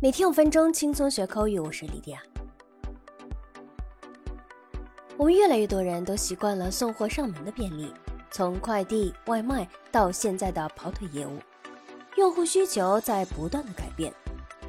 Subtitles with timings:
[0.00, 2.22] 每天五分钟轻松学口语，我是莉迪亚。
[5.16, 7.92] 我们越来越多人都习惯了送货上门的便利，
[8.30, 11.36] 从快递、外卖到现在的跑腿业务，
[12.16, 14.14] 用户需求在不断的改变，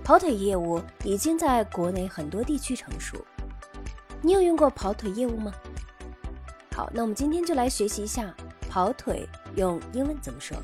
[0.04, 3.24] 跑腿业务已经在国内很多地区成熟。
[4.24, 5.54] 你有用过跑腿业务吗？
[6.76, 8.34] 好，那我们今天就来学习一下
[8.68, 10.58] 跑腿用英文怎么说。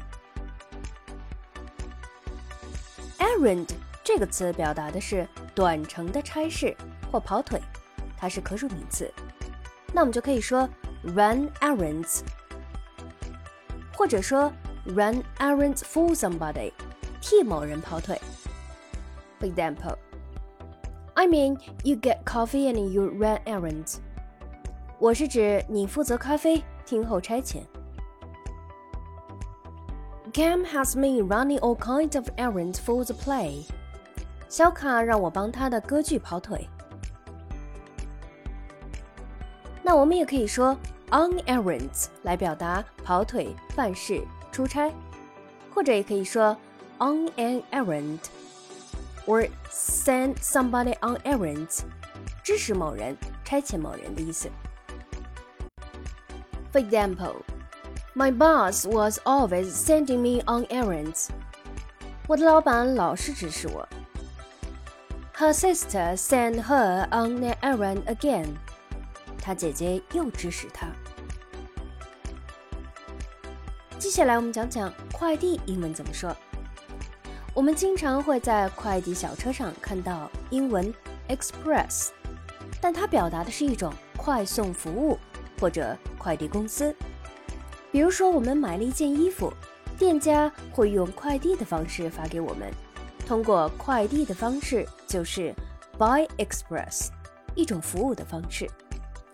[3.20, 3.68] Errand
[4.05, 6.77] 这个词表达的是短程的差事
[7.11, 7.61] 或跑腿，
[8.17, 9.13] 它是可数名词。
[9.93, 10.69] 那我们就可以说
[11.03, 12.21] run errands，
[13.93, 14.53] 或者说
[14.87, 16.73] run errands for somebody，
[17.21, 18.21] 替某人跑腿。
[19.39, 19.97] For example,
[21.15, 23.97] I mean you get coffee and you run errands。
[24.99, 27.63] 我是指你负责咖啡，听候差遣。
[30.33, 33.65] Cam has me running all kinds of errands for the play。
[34.49, 36.69] 小卡让我帮他的歌剧跑腿。
[39.83, 40.77] 那我们也可以说
[41.11, 44.93] on errands 来表达跑腿、办事、出差，
[45.75, 46.57] 或者也可以说
[46.99, 51.81] on an errand，or send somebody on errands，
[52.45, 54.49] 指使某人、差遣某人的意思。
[56.73, 57.37] For example,
[58.15, 61.29] my boss was always sending me on errands.
[62.29, 63.89] 我的老板老是指使我。
[65.38, 68.56] Her sister sent her on an errand again.
[69.38, 70.88] 他姐姐又指使他。
[74.00, 76.34] 接下来我们讲讲快递英文怎么说。
[77.54, 80.94] 我们经常会在快递小车上看到英文
[81.28, 82.12] express，
[82.80, 85.20] 但它表达的是一种快送服务
[85.60, 86.96] 或者快递公司。
[87.92, 89.52] 比如说，我们买了一件衣服，
[89.98, 92.72] 店家会用快递的方式发给我们。
[93.28, 95.56] 通过快递的方式就是
[95.98, 97.08] by express，
[97.56, 98.70] 一种服务的方式。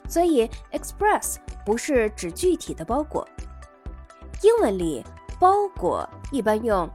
[0.08, 3.28] 所以，express 不是指具体的包裹。
[4.44, 5.04] 英文里，
[5.40, 6.88] 包裹一般用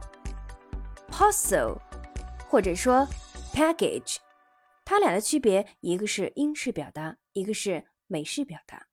[1.11, 1.77] parcel，
[2.47, 3.05] 或者说
[3.53, 4.15] package。
[4.85, 8.87] 它俩的区别，一个是英式表达，一个是美式表达。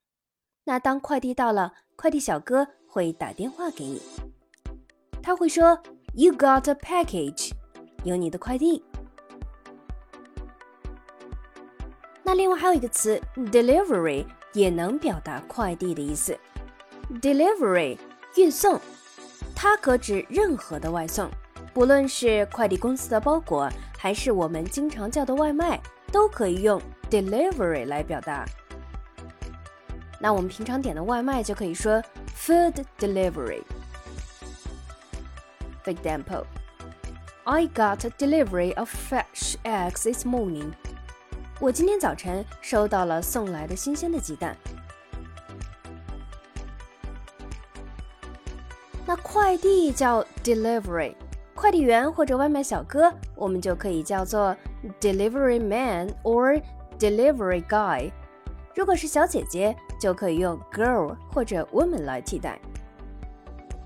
[0.65, 4.03] 那当快递到了，快递小哥会打电话给你，
[5.23, 5.81] 他会说
[6.15, 7.53] ：“You got a package，
[8.03, 8.85] 有你的快递。”
[12.35, 16.39] 另外还有一个词 delivery 也能表达快递的意思。
[17.21, 17.99] delivery
[18.37, 18.81] 运送，
[19.55, 21.31] 它可指任何的外送，
[21.73, 25.81] 不论是快递公司的包裹，还是我们经常叫的外卖，
[26.11, 26.81] 都可以用
[27.11, 28.45] delivery 来表达。
[30.19, 32.03] 那我们平常点的外卖就可以说
[32.35, 33.63] food delivery。
[35.85, 36.47] For example,
[37.45, 40.73] I got a delivery of fresh eggs this morning.
[41.65, 44.55] 我今天早晨收到了送来的新鲜的鸡蛋。
[49.07, 51.15] 那快递叫 delivery，
[51.55, 54.55] 快递员或者外卖小哥，我们就可以叫做
[55.01, 56.63] delivery man or
[56.99, 58.13] delivery guy。
[58.75, 62.61] 如果是小姐姐，就可以用 girl 或者 woman 来替代。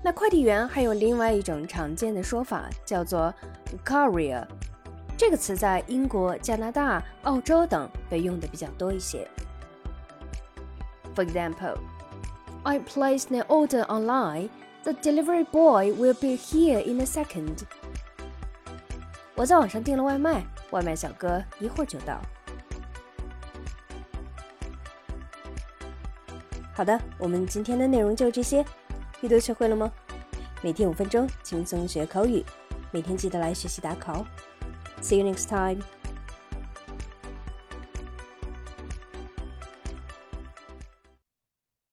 [0.03, 3.33] 那快递员还有另外一种常见的说法，叫做
[3.85, 4.45] courier。
[5.19, 9.27] 这个词在英国、加拿大、澳洲等被用的比较多一些。
[11.13, 11.77] For example,
[12.63, 14.47] I placed an order online.
[14.85, 17.63] The delivery boy will be here in a second.
[19.35, 20.41] 我在网上订了外卖，
[20.71, 22.21] 外卖小哥一会儿就到。
[26.73, 28.63] 好的，我们今天的内容就这些，
[29.19, 29.91] 你都学会了吗？
[30.61, 32.41] 每天五分钟，轻松学口语，
[32.89, 34.25] 每天记得来学习打卡哦。
[35.01, 35.83] See you next time.